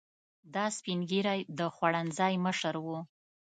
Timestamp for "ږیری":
1.09-1.39